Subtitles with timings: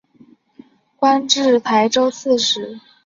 [0.97, 2.79] 官至台州刺史。